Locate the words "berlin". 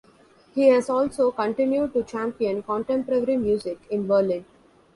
4.07-4.45